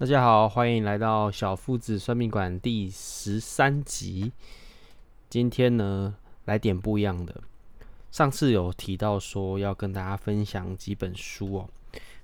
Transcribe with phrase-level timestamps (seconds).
[0.00, 4.32] 大家好，欢迎来到小夫子算命馆第十三集。
[5.28, 7.38] 今天呢，来点不一样的。
[8.10, 11.68] 上次有提到说要跟大家分享几本书哦。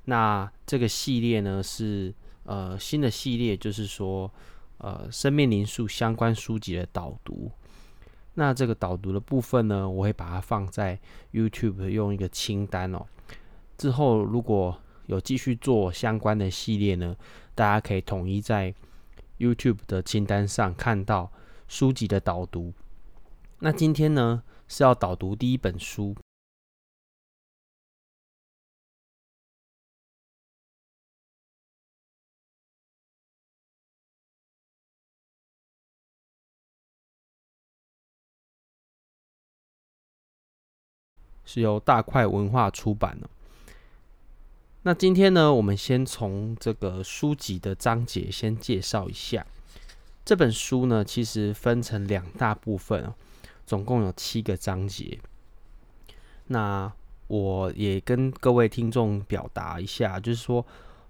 [0.07, 4.33] 那这个系列呢是呃新的系列，就是说
[4.79, 7.51] 呃生命灵数相关书籍的导读。
[8.33, 10.99] 那这个导读的部分呢，我会把它放在
[11.31, 13.04] YouTube 用一个清单哦。
[13.77, 17.15] 之后如果有继续做相关的系列呢，
[17.57, 18.75] 大家可以统一在
[19.38, 21.33] YouTube 的清单上看到
[21.66, 22.74] 书籍的导读。
[23.60, 26.14] 那今天呢是要导读第一本书，
[41.47, 43.30] 是由大块文化出版的。
[44.86, 49.44] 那今天呢，我们先从这个书籍的章节先介绍一下。
[50.24, 53.12] 这本书呢，其实分成两大部分，
[53.66, 55.19] 总共有七个章节。
[56.46, 56.92] 那
[57.27, 60.64] 我也跟各位听众表达一下，就是说，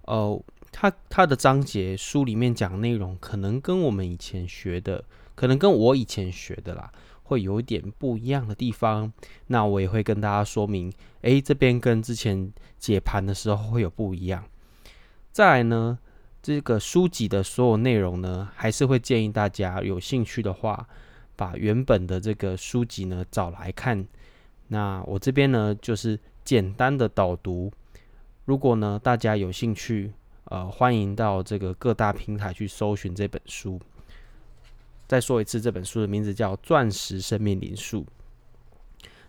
[0.06, 0.42] 呃，
[0.72, 6.90] 它它的章节书里面讲内容，可能跟我们以前学的，可能跟我以前学的啦。
[7.26, 9.12] 会有一点不一样的地方，
[9.48, 10.92] 那我也会跟大家说明。
[11.22, 14.44] 诶，这边跟之前解盘的时候会有不一样。
[15.32, 15.98] 再来呢，
[16.40, 20.86] 这个书籍的所有内容呢，还是会建议大家有兴趣的话，
[21.34, 24.06] 把原本的这个书籍呢找来看。
[24.68, 27.72] 那我这边呢，就是简单的导读。
[28.44, 30.12] 如果呢大家有兴趣，
[30.44, 33.80] 呃，欢迎到这个各大平台去搜寻这本书。
[35.06, 38.02] 再说一次，这本书的名字叫《钻石生命灵数》。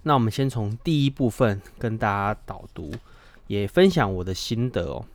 [0.03, 2.92] 那我们先从第一部分跟大家导读，
[3.47, 5.06] 也分享我的心得哦。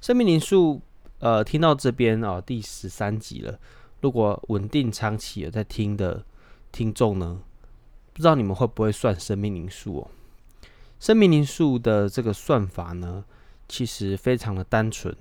[0.00, 0.80] 生命灵数，
[1.18, 3.58] 呃，听到这边哦，第十三集了。
[4.00, 6.24] 如果稳定长期有在听的
[6.70, 7.40] 听众呢，
[8.12, 10.10] 不知道你们会不会算生命灵数哦？
[11.00, 13.24] 生命灵数的这个算法呢，
[13.68, 15.14] 其实非常的单纯。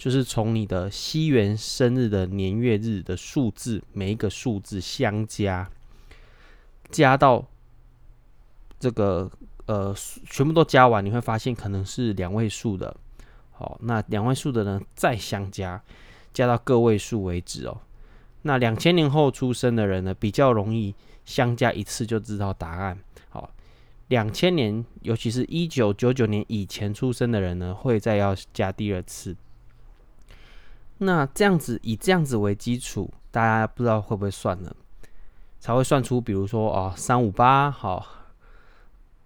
[0.00, 5.70] 就是从你的西元生日的年月日的数字，每一个数字相加，
[6.90, 7.46] 加到
[8.78, 9.30] 这个
[9.66, 9.94] 呃
[10.24, 12.96] 全部都加完，你会发现可能是两位数的。
[13.50, 15.82] 好，那两位数的呢，再相加，
[16.32, 17.78] 加到个位数为止哦。
[18.40, 20.94] 那两千年后出生的人呢，比较容易
[21.26, 22.98] 相加一次就知道答案。
[23.28, 23.50] 好，
[24.08, 29.36] 两千年，尤其是一九九九年以前出生的人呢，会再要加第二次。
[31.02, 34.74] 那这样子以这样子为基础，大家不知道会不会算呢？
[35.58, 38.06] 才会算出，比如说哦，三五八好，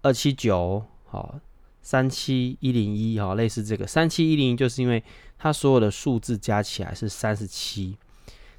[0.01, 1.39] 二七九好，
[1.81, 5.03] 三七一零一好，类似这个三七一零一，就是因为
[5.37, 7.97] 它所有的数字加起来是三十七，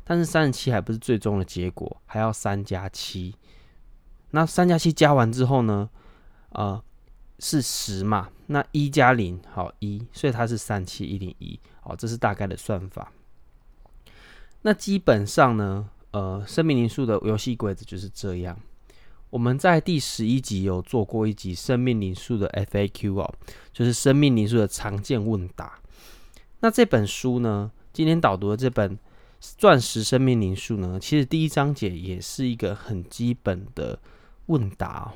[0.05, 3.35] 但是三十七还不是最终的结果，还要三加七。
[4.33, 5.89] 那三加七加完之后呢，
[6.51, 6.83] 呃，
[7.39, 8.29] 是十嘛？
[8.47, 11.59] 那一加零好一，所以它是三七一零一。
[11.81, 13.13] 好，这是大概的算法。
[14.63, 18.59] 那基本上呢，呃，生命灵数的游戏规则就是这样。
[19.31, 23.35] 我们在第十一集有做过一集生命灵数的 FAQ 哦，
[23.73, 25.79] 就是生命灵数的常见问答。
[26.61, 28.97] 那这本书呢，今天导读的这本
[29.59, 33.99] 《钻石生命灵数》呢，其实第一章节也是一个很基本的
[34.47, 35.13] 问答。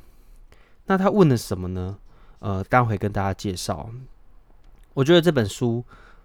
[0.87, 1.99] 那他问的什么呢？
[2.41, 3.89] 呃，待会跟大家介绍。
[4.93, 5.83] 我觉得这本书。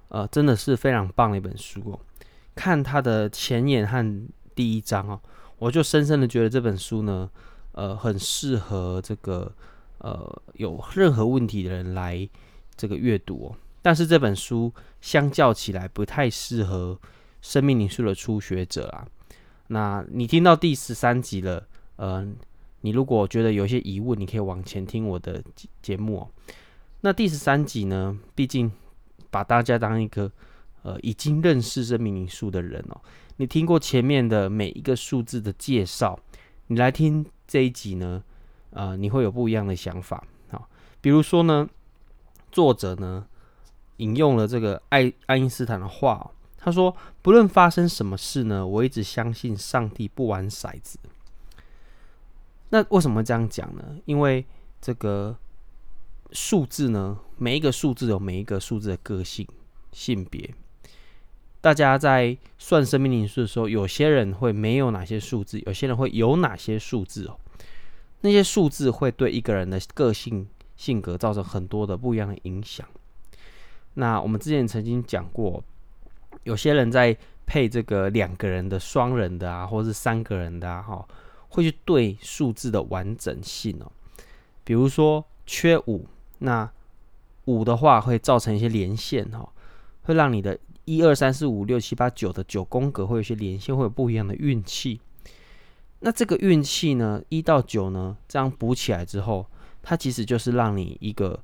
[0.09, 1.99] 呃，真的是非常棒的一本书哦。
[2.53, 5.19] 看它的前言和第一章哦，
[5.57, 7.29] 我就深深的觉得这本书呢，
[7.71, 9.51] 呃，很适合这个
[9.97, 12.29] 呃有任何问题的人来
[12.77, 13.57] 这个阅读哦。
[13.81, 14.71] 但是这本书
[15.01, 16.97] 相较起来不太适合
[17.41, 19.07] 生命灵数的初学者啊。
[19.67, 22.25] 那你听到第十三集了，呃，
[22.85, 25.43] 你如果觉得有些疑问，你可以往前听我的
[25.81, 26.29] 节目哦。
[27.01, 28.71] 那第十三集呢，毕竟。
[29.31, 30.31] 把大家当一个
[30.83, 33.01] 呃已经认识生命灵数的人哦，
[33.35, 36.17] 你听过前面的每一个数字的介绍，
[36.67, 38.23] 你来听这一集呢，
[38.69, 40.61] 呃，你会有不一样的想法啊。
[41.01, 41.67] 比如说呢，
[42.49, 43.27] 作者呢
[43.97, 50.97] 引用了这个爱爱因斯坦的话，他说：“不论发生什么事呢，我一直相信上帝不玩骰子。”
[52.69, 53.83] 那为什么这样讲呢？
[54.05, 54.45] 因为
[54.81, 55.37] 这个。
[56.31, 59.47] 数字呢，每一个数字有每一个数字的个性、
[59.93, 60.53] 性别。
[61.61, 67.39] 大家在算生命灵数的时候，有些人会没有哪些数字，有些人会有哪些数字哦。
[68.21, 70.45] 那些数字会对一个人的个性、
[70.75, 72.85] 性格造成很多的不一样的影响。
[73.93, 75.63] 那我们之前曾经讲过，
[76.43, 77.15] 有些人在
[77.45, 81.07] 配这个两个人的、双人的啊，或是三个人的啊，哈，
[81.55, 83.89] 会去对数字的完整性哦。
[84.65, 86.05] 比如说缺五，
[86.39, 86.69] 那
[87.45, 89.47] 五的话会造成一些连线哈，
[90.03, 94.99] 会让你的一二三四五六七八九的九宫格会有些连线，会有不一样的运气。
[95.99, 99.47] 那这个运气呢，一到九呢，这样补起来之后，
[99.81, 101.41] 它其实就是让你一个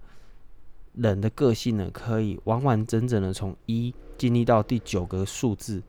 [0.94, 5.81] 人的个性呢，可以完完整整的从一经历到第九个数字。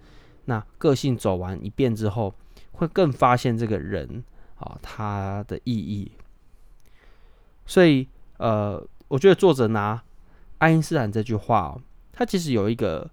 [0.45, 2.35] 那个性走完一遍之后，
[2.73, 4.25] 会更发现这个人
[4.57, 6.13] 啊，他的意义。
[7.65, 8.09] 所以，
[8.39, 10.03] 呃，我觉得作者拿
[10.59, 11.81] 爱因斯坦这句话哦，
[12.13, 13.09] 他其实有一个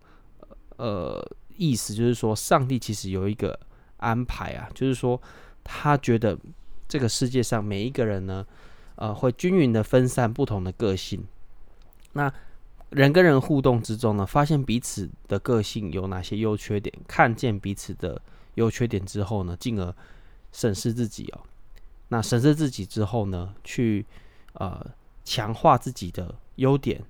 [0.77, 1.23] 呃
[1.55, 3.57] 意思，就是说上帝其实有一个
[3.97, 5.21] 安排啊，就是说
[5.63, 6.37] 他觉得
[6.87, 8.45] 这个世界上每一个人呢，
[8.95, 11.23] 呃，会均匀的分散不同的个性。
[12.13, 12.33] 那
[12.89, 18.19] 人跟人互动之中呢，发现彼此的个性有哪些优缺点，看见彼此的
[18.59, 19.95] 优缺点之后呢，进而
[20.51, 21.41] 审视自己哦。
[22.09, 24.05] 那审视自己之后呢，去。
[24.53, 24.83] 呃，
[25.23, 27.01] 强化自己的优点，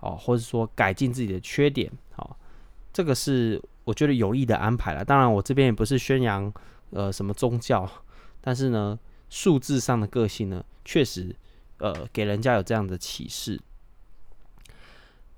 [0.00, 2.36] 哦，或者说改进自己的缺点，哦，
[2.92, 5.02] 这个是我觉得有意的安排了。
[5.02, 6.52] 当然，我这边也不是宣扬
[6.90, 7.90] 呃什么宗教，
[8.42, 8.96] 但是呢，
[9.30, 11.34] 数字上的个性呢，确实
[11.78, 13.58] 呃给人家有这样的启示。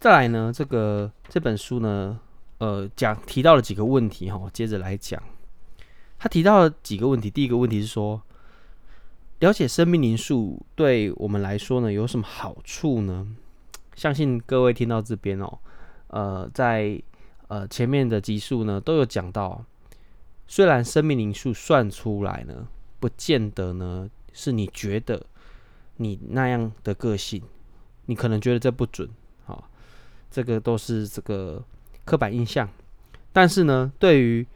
[0.00, 2.20] 再来呢，这个这本书呢，
[2.58, 5.22] 呃，讲提到了几个问题哈，我接着来讲。
[6.18, 8.22] 他提到了几个问题，第一个问题是说。
[9.40, 13.26] 了解生命灵数对我们来说呢，有什么好处呢？
[13.94, 15.58] 相信各位听到这边哦，
[16.06, 17.02] 呃，在
[17.48, 19.62] 呃前面的集数呢都有讲到，
[20.46, 22.66] 虽然生命灵数算出来呢，
[23.00, 25.26] 不见得呢是你觉得
[25.96, 27.42] 你那样的个性，
[28.06, 29.10] 你可能觉得这不准，
[29.44, 29.68] 好、
[30.30, 31.62] 这个都是这个
[32.06, 32.66] 刻板印象。
[33.30, 34.46] 但是呢，对于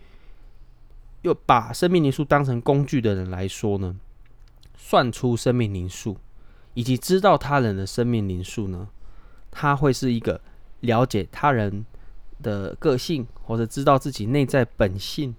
[1.23, 3.97] 又把生命灵数当成工具的人来说呢，
[4.76, 6.17] 算出生命灵数，
[6.75, 8.88] 以及知道他人的生命灵数呢，
[9.50, 10.41] 他会是一个
[10.81, 11.85] 了解他人
[12.43, 15.35] 的个性，或者知道自己内在本性，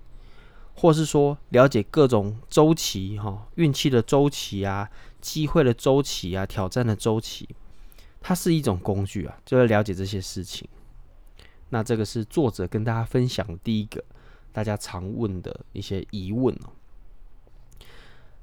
[0.75, 4.89] 或是说了解各种周期，哈，运气的周期啊，
[5.21, 7.47] 机会的周期啊，挑战的周期，
[8.19, 10.67] 它是一种工具啊，就要了解这些事情。
[11.69, 14.03] 那这个是作者跟大家分享的第一个
[14.51, 16.69] 大家常问的一些疑问哦。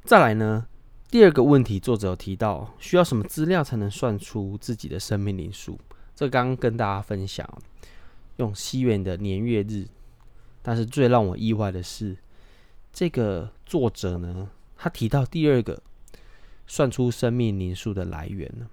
[0.05, 0.67] 再来呢？
[1.09, 5.79] 第二个问题，作者有提到需要什么资料才能算出自己的生命灵数？
[6.15, 7.49] 这刚刚跟大家分享，
[8.37, 9.87] 用西元的年月日。
[10.63, 12.17] 但是最让我意外的是，
[12.93, 15.81] 这个作者呢，他提到第二个
[16.67, 18.69] 算出生命灵数的来源呢，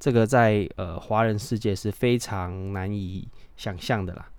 [0.00, 4.30] 这个在呃华人世界是非常难以想象的啦，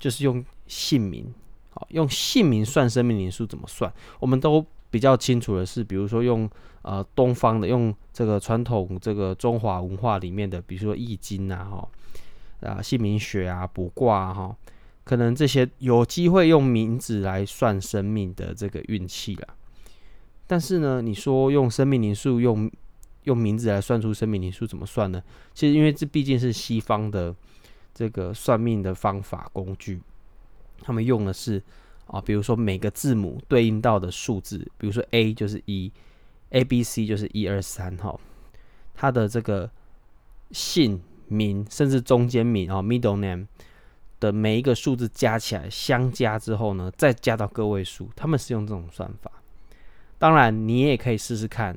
[0.00, 1.32] 就是用姓名，
[1.76, 3.92] 好，用姓名算生命年数怎么算？
[4.18, 4.66] 我们都。
[4.88, 6.48] 比较清楚的是，比如说用
[6.80, 11.88] 呃东方的，用这个传统这个中华文化里面的，比如说易经啊，哈
[12.66, 14.56] 啊姓名学啊，卜卦啊哈，
[15.04, 19.48] 可能这些有机会用名字来算生命的这个运气啦。
[20.46, 22.70] 但是呢，你说用生命年数，用
[23.24, 25.20] 用名字来算出生命年数怎么算呢？
[25.52, 27.34] 其实因为这毕竟是西方的
[27.92, 30.00] 这个算命的方法工具，
[30.82, 31.62] 他们用的是。
[32.06, 35.90] 啊，比如说每个字母对应到的数字，比如说 A 就是一
[36.50, 38.16] ，A B C 就是一二三哈，
[38.94, 39.68] 它的这个
[40.52, 43.48] 姓名甚至中间名啊 middle name
[44.20, 49.28] 的每一个数字加起来相加之后呢，再加到个位数，他们是用这种算法。
[50.16, 51.76] 当然，你也可以试试看，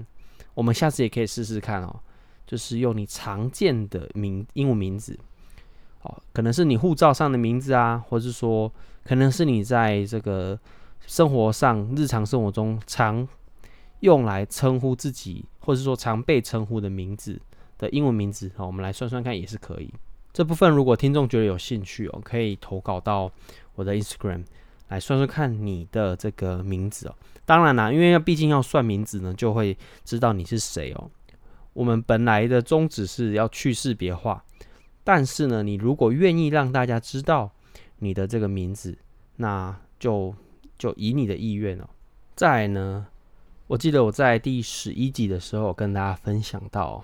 [0.53, 1.99] 我们下次也可以试试看哦，
[2.45, 5.17] 就是用你常见的名英文名字。
[6.03, 8.71] 哦，可能是你护照上的名字啊，或者是说，
[9.03, 10.59] 可能是你在这个
[11.05, 13.27] 生活上、日常生活中常
[14.01, 17.39] 用来称呼自己，或者说常被称呼的名字
[17.77, 18.51] 的英文名字。
[18.55, 19.93] 好，我们来算算看也是可以。
[20.31, 23.31] 这部分如果听众觉得有兴趣哦，可以投稿到
[23.75, 24.43] 我的 Instagram
[24.89, 27.15] 来算算看你的这个名字哦。
[27.45, 29.75] 当然啦，因为要毕竟要算名字呢，就会
[30.05, 31.09] 知道你是谁哦。
[31.73, 34.43] 我们本来的宗旨是要去识别化。
[35.03, 37.51] 但是呢，你如果愿意让大家知道
[37.99, 38.97] 你的这个名字，
[39.35, 40.33] 那就
[40.77, 41.87] 就以你的意愿哦。
[42.35, 43.07] 再呢，
[43.67, 47.03] 我记得我在第十一集的时候跟大家分享到，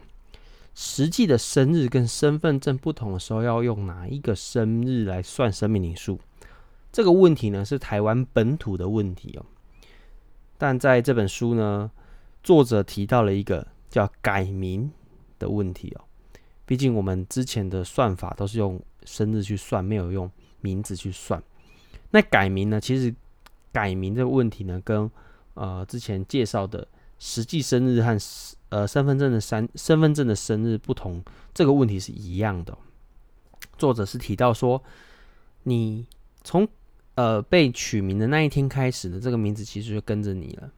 [0.73, 6.19] 实际的生日跟身份证不同的时候，要用哪一个生日来算生命灵数？
[6.91, 9.45] 这个问题呢，是台湾本土的问题哦。
[10.57, 11.91] 但在这本书呢，
[12.41, 14.89] 作者提到了一个叫改名
[15.37, 16.05] 的问题哦。
[16.65, 20.31] 毕竟我们之前的算法都是用生日去算，没有用
[20.65, 21.41] 名字去算。
[22.11, 22.79] 那改名呢？
[22.79, 23.13] 其实
[23.71, 25.09] 改名这个问题呢，跟
[25.53, 26.87] 呃之前介绍的
[27.19, 28.17] 实际生日和
[28.69, 32.77] 呃身份证的三身份证的生日不同，这个问题是一样的。
[33.77, 34.81] 作者是提到说，
[35.63, 36.05] 你
[36.43, 36.67] 从
[37.15, 40.71] 呃被取名的那一天开始呢，这个名字其实就跟着你了。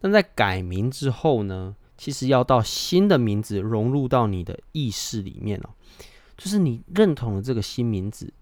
[0.00, 5.70] 但在改名之后呢，其实要到新的名字融入到你的意识里面哦，
[6.36, 8.32] 就是你认同了这个新名字，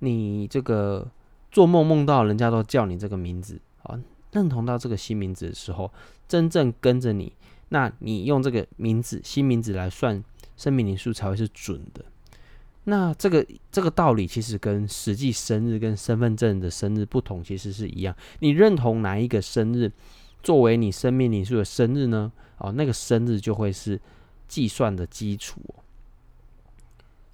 [0.00, 1.10] 你这个
[1.50, 3.98] 做梦梦到人家都叫你这个名字啊，
[4.32, 5.90] 认同到这个新名字的时候，
[6.26, 7.32] 真正跟着你，
[7.70, 10.22] 那你用这个名字新名字来算
[10.56, 12.04] 生命灵数才会是准的。
[12.84, 18.14] 那这个这个道理其实跟实际生日跟身份证的生日不同，其实是一样。
[18.40, 19.92] 你认同哪一个生日
[20.42, 22.32] 作为你生命灵数的生日呢？
[22.58, 24.00] 哦，那个生日就会是
[24.46, 25.60] 计算的基础。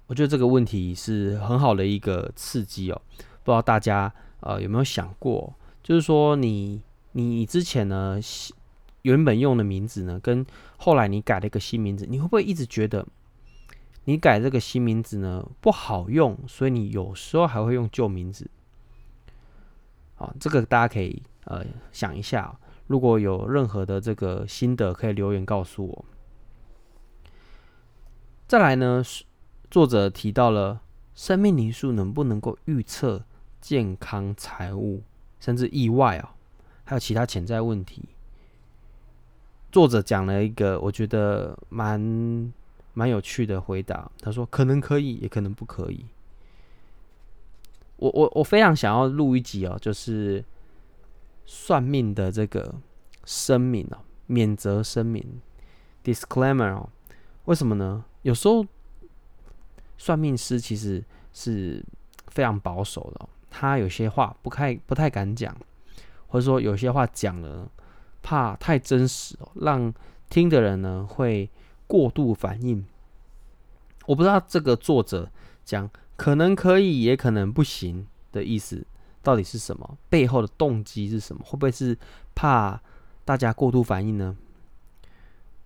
[0.07, 3.01] 我觉得这个问题是很好的一个刺激哦。
[3.43, 6.81] 不知道大家呃有没有想过，就是说你
[7.13, 8.19] 你之前呢
[9.03, 10.45] 原本用的名字呢，跟
[10.77, 13.05] 后来你改了一个新名字，你会不会一直觉得？
[14.07, 18.47] 你改这个新名字呢，不好用，所以你有时候还会用旧名字。
[20.13, 26.05] 好，这个大家可以呃想一下，如果有任何的这个心得，可以留言告诉我。
[28.47, 29.03] 再来呢，
[29.69, 30.81] 作者提到了
[31.13, 33.23] 生命灵数能不能够预测
[33.59, 35.03] 健康、财务，
[35.39, 36.35] 甚至意外啊，
[36.83, 38.09] 还有其他潜在问题。
[39.71, 42.53] 作者讲了一个我觉得蛮。
[42.97, 46.05] 蛮有趣的回答，他说可能可以，也可能不可以。
[47.97, 50.41] 我我我非常想要录一集哦，就是
[51.45, 52.75] 算命的这个
[53.25, 55.41] 声明哦，免责声明
[56.05, 56.89] （disclaimer） 哦。
[57.43, 58.05] 为什么呢？
[58.21, 58.65] 有时候
[59.97, 61.83] 算命师其实是
[62.27, 65.55] 非常保守的，他有些话不太不太敢讲，
[66.27, 67.69] 或者说有些话讲了
[68.21, 69.93] 怕太真实哦，让
[70.29, 71.49] 听的人呢会。
[71.87, 72.83] 过度反应，
[74.07, 75.29] 我不知道这个作者
[75.63, 78.83] 讲可能可以，也可能不行的意思
[79.21, 79.95] 到底是什么？
[80.09, 81.43] 背后的动机是什么？
[81.45, 81.95] 会不会是
[82.33, 82.81] 怕
[83.23, 84.35] 大家过度反应呢？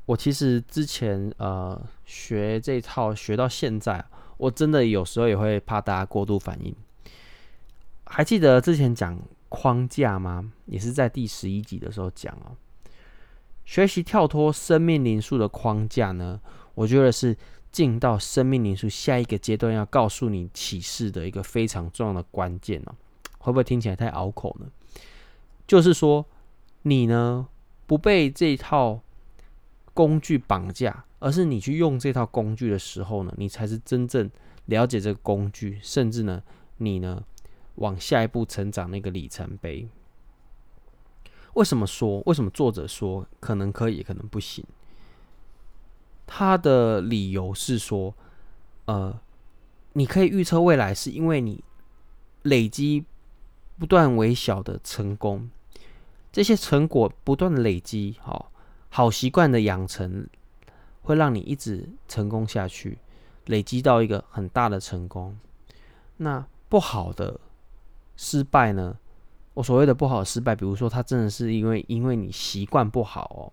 [0.10, 4.04] 我其实之前呃学这套学到现在，
[4.38, 6.76] 我真的有时候也会怕大家过度反应。
[8.06, 10.52] 还记得之前讲框架吗？
[10.66, 12.58] 也是在第十一集的时候讲哦。
[13.66, 16.42] 学习跳脱生命灵数的框架呢，
[16.74, 17.38] 我觉得是
[17.72, 22.96] 进到生命灵数下一个阶段要告诉你启示的一个非常重要的关键哦。
[23.38, 24.66] 会不会听起来太拗口呢？
[25.68, 26.26] 就是说，
[26.82, 27.48] 你呢
[27.86, 29.02] 不被这套
[30.00, 34.32] 工具绑架，而是你去用这套工具的时候呢，你才是真正
[34.68, 36.42] 了解这个工具，甚至呢，
[36.78, 37.22] 你呢
[37.76, 39.90] 往下一步成长那个里程碑。
[41.56, 42.24] 为什么说？
[42.28, 44.64] 为什么作者说可能可以，可能不行？
[46.26, 48.16] 他的理由是说，
[48.86, 49.20] 呃，
[49.92, 51.62] 你可以预测未来，是因为你
[52.44, 53.04] 累积
[53.78, 55.50] 不断微小的成功，
[56.32, 58.54] 这些成果不断累积，好，
[58.90, 60.28] 好习惯的养成，
[61.02, 62.98] 会让你一直成功下去，
[63.46, 65.38] 累积到一个很大的成功。
[66.18, 67.40] 那不好的
[68.18, 68.98] 失败呢？
[69.54, 73.52] 我所谓的不好的失败，比如说他真的是因为因为你习惯不好哦，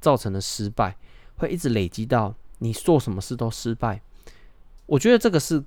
[0.00, 0.96] 造成的失败，
[1.36, 4.00] 会一直累积到你做什么事都失败。
[4.86, 5.64] 我觉得这个是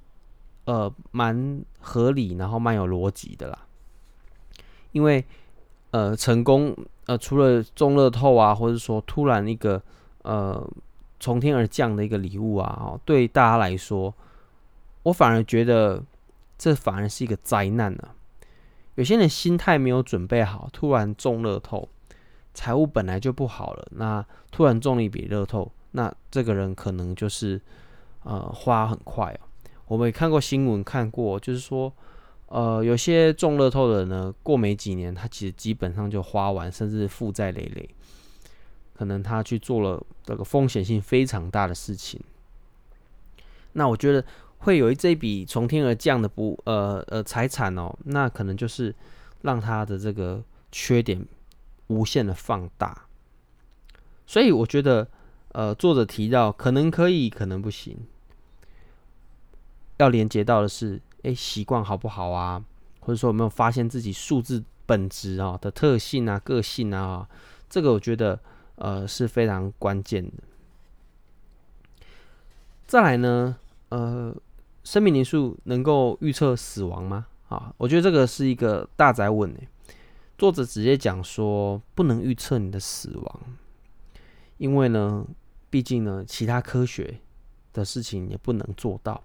[0.66, 3.68] 呃蛮合理，然后蛮有逻辑的啦。
[4.92, 5.26] 因为
[5.94, 9.80] 呃成功呃除了中乐透啊，或者说突然一个
[10.24, 10.68] 呃
[11.20, 14.14] 从天而降的一个礼物啊，对大家来说，
[15.04, 16.04] 我反而觉得
[16.58, 18.10] 这反而是一个灾难呢。
[18.96, 21.88] 有些人心态没有准备好，突然中乐透，
[22.54, 27.62] 财务本来就不好了，那突然中了一笔乐透，那这个人可能就是
[28.24, 29.46] 呃花很快哦。
[29.88, 31.92] 我们也看过新闻，看过就是说，
[32.54, 37.90] 呃，有些中乐透的人呢，过没几年，他其实基本上就花完，甚至负债累累，
[38.94, 42.22] 可能他去做了这个风险性非常大的事情。
[43.74, 44.24] 那我觉得。
[44.66, 48.96] 会有一这笔从天而降的不呃呃财产哦，那可能就是
[49.42, 50.42] 让他的这个
[50.72, 51.28] 缺点
[51.88, 53.08] 无限的放大。
[54.26, 55.06] 所以我觉得，
[55.50, 57.98] 呃，作者提到可能可以，可能不行。
[59.98, 62.64] 要连接到的是，哎，习惯好不好啊？
[63.00, 67.28] 或者说有没有发现自己数字本质啊的特性啊、个性啊？
[67.70, 68.40] 这个我觉得
[68.76, 70.44] 呃是非常关键的。
[72.86, 73.58] 再来呢，
[73.90, 74.36] 呃。
[74.84, 77.26] 生命灵数能够预测死亡吗？
[77.48, 79.68] 啊，我觉得这个是一个大哉问诶。
[80.38, 83.40] 作者直接讲说，不能预测你的死亡，
[84.58, 85.26] 因为呢，
[85.70, 87.22] 毕竟呢，其他科学
[87.72, 89.24] 的事情也不能做到。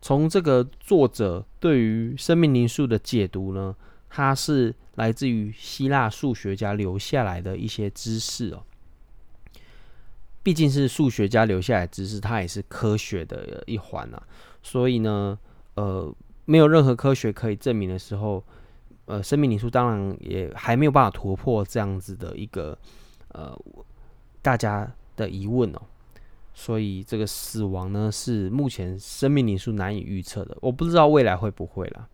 [0.00, 3.74] 从这个作者对于生命灵数的解读呢，
[4.08, 8.62] 它是来自于希腊数学家留下来的一些知识哦。
[10.42, 14.22] 毕竟是数学家留下来的知识，它也是科学的一环啊。
[14.62, 15.38] 所以呢，
[15.74, 16.14] 呃，
[16.46, 18.42] 没有任何科学可以证明的时候，
[19.06, 22.78] 呃，生命灵数当然也还没有办法突破这样子的一个
[23.32, 23.58] 呃
[24.40, 25.82] 大家的疑问哦。
[26.60, 30.58] 所以这个死亡呢，是目前生命灵数难以预测的。
[30.60, 32.08] 我不知道未来会不会啦。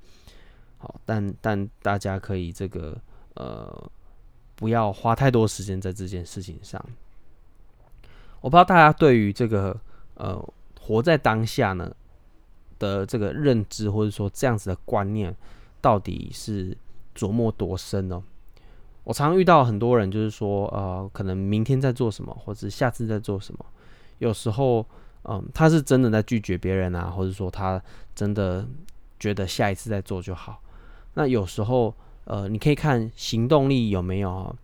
[0.76, 2.94] 好，但但大家可以这个
[3.36, 3.90] 呃，
[4.54, 6.78] 不要花太多时间在这件事情上。
[8.42, 9.74] 我不知道大家对于这个
[10.12, 10.46] 呃
[10.78, 11.90] 活在当下呢
[12.78, 15.34] 的这个认知，或者说这样子的观念，
[15.80, 16.76] 到底是
[17.16, 18.22] 琢磨多深呢？
[19.04, 23.64] 我常遇到很多人，就是说呃，可能明天在做什么，或者下次在做什么。
[24.18, 24.86] 有时候，
[25.24, 27.82] 嗯，他是真的在拒绝别人啊，或者说他
[28.14, 28.66] 真的
[29.18, 30.60] 觉得下一次再做就好。
[31.14, 31.94] 那有时候，
[32.24, 34.54] 呃，你可以看行动力有没有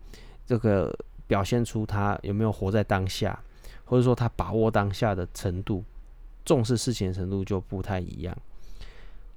[0.46, 3.38] 这个表现出他有没有活在当下，
[3.84, 5.84] 或者说他把握当下的程度，
[6.44, 8.36] 重视事情的程度就不太一样。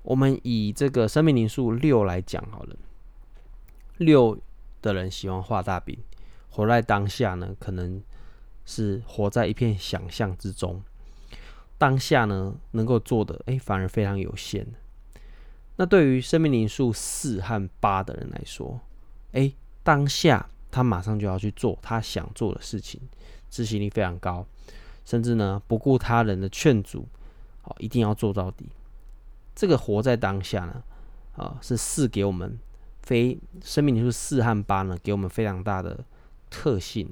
[0.03, 2.75] 我们以这个生命灵数六来讲好了，
[3.97, 4.37] 六
[4.81, 5.97] 的人喜欢画大饼，
[6.49, 8.01] 活在当下呢，可能。
[8.65, 10.81] 是活在一片想象之中，
[11.77, 14.65] 当下呢能够做的哎、反而非常有限。
[15.75, 18.79] 那对于生命灵数四和八的人来说，
[19.31, 19.51] 哎、
[19.81, 23.01] 当下他马上就要去做他想做的事情，
[23.49, 24.45] 执行力非常高，
[25.03, 27.07] 甚至呢不顾他人的劝阻，
[27.61, 28.69] 好，一定要做到底。
[29.55, 30.83] 这个活在当下呢，
[31.35, 32.57] 啊，是四给我们
[33.01, 36.05] 非生命灵数四和八呢，给我们非常大的
[36.49, 37.09] 特性。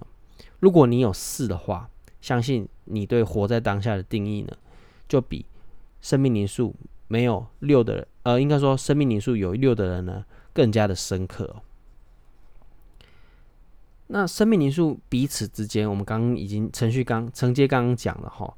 [0.62, 1.89] 如果你有四的话，
[2.21, 4.56] 相信你对活在当下的定义呢，
[5.10, 5.45] 就比
[6.02, 6.74] 生命灵数
[7.08, 11.58] 没有六的人，呃，应该说生命灵数有六的人呢，更加的深刻。
[14.08, 18.54] 那生命灵数彼此之间，我们刚刚已经程序刚承接刚刚讲了哈，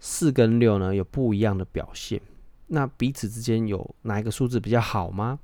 [0.00, 2.20] 四跟六呢有不一样的表现。
[2.68, 5.38] 那彼此之间有哪一个数字比较好吗？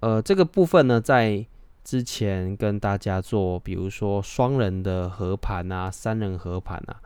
[0.00, 1.46] 呃，这个部分呢，在
[1.90, 7.02] 之前跟大家做，比如说双人的合盘啊，三人合盘啊，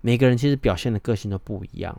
[0.00, 1.96] 每个人其实表现的个性都不一样。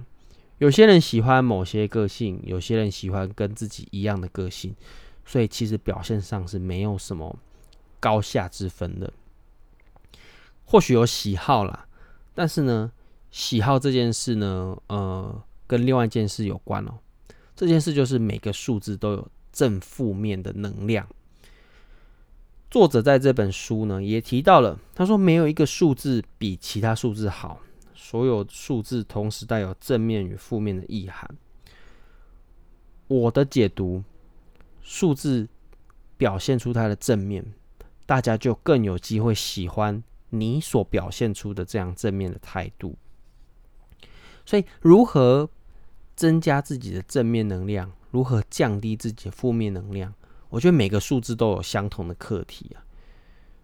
[0.57, 4.75] 有些人喜欢某些个性，有些人喜欢跟自己一样的个性，
[5.25, 7.33] 所以其实表现上是没有什么
[7.97, 9.13] 高下之分的。
[10.65, 11.87] 或许有喜好啦，
[12.35, 12.91] 但是呢，
[13.31, 16.93] 喜好这件事呢，呃，跟另外一件事有关哦。
[17.55, 21.07] 这件事就是每个数字都有正负面的能量。
[22.69, 27.61] 作者在这本书呢也提到了，他说没有一个数字比其他数字好，
[27.95, 31.29] 所有数字同时带有正面与负面的意涵。
[33.07, 34.03] 我的解读，
[34.81, 35.47] 数字
[36.17, 37.53] 表现出它的正面，
[38.05, 42.97] 大家就更有机会喜欢你所表现出的这样正面的态度。
[44.45, 45.49] 所以，如何
[46.17, 50.13] 增加自己的正面能量，如何降低自己的负面能量？
[50.49, 52.79] 我觉得每个数字都有相同的课题啊，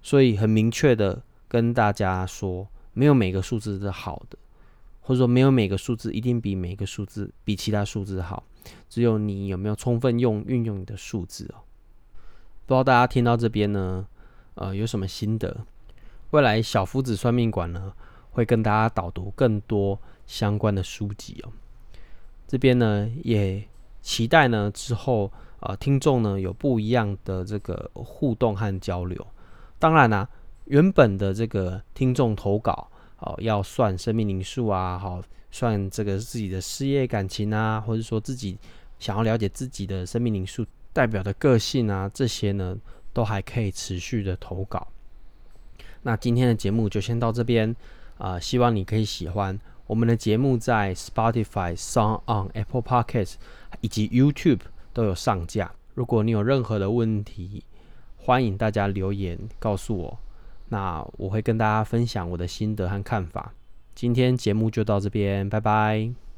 [0.01, 4.37] 所以很明确的跟大家说，没有每个数字是好的，
[4.99, 8.43] 或者说没有每个数字一定比每个数字比其他数字好，
[8.89, 11.63] 只有你有没有充分用运用你的数字哦。
[12.65, 14.05] 不知道大家听到这边呢，
[14.55, 15.65] 呃，有什么心得？
[16.31, 17.93] 未来小夫子算命馆呢，
[18.31, 21.51] 会跟大家导读更多相关的书籍哦。
[22.45, 23.65] 这边呢，也
[24.01, 25.31] 期待呢之后。
[25.63, 29.26] 啊，听众呢有不一样的这个互动和交流。
[29.80, 30.28] 当然啦、
[30.65, 35.21] 原本的这个听众投稿，哦，要算生命灵数啊，好
[35.52, 38.58] 算这个自己的事业感情啊，或者说自己
[38.99, 42.78] 想要了解自己的生命灵数代表的个性啊，这些呢
[43.13, 44.88] 都还可以持续的投稿。
[46.02, 47.73] 那今天的节目就先到这边
[48.17, 53.36] 啊，希望你可以喜欢我们的节目，在 Spotify、SoundOn、Apple Podcasts
[53.80, 54.60] 以及 YouTube。
[54.93, 55.71] 都有上架。
[55.95, 57.63] 如果你有任何的问题，
[58.17, 60.17] 欢迎大家留言告诉我，
[60.69, 63.53] 那我会跟大家分享我的心得和看法。
[63.93, 66.32] 今天节目就到这边，拜拜。